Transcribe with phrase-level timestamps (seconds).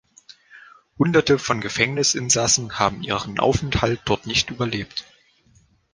[0.97, 5.05] Hunderte von Gefängnisinsassen haben ihren Aufenthalt dort nicht überlebt.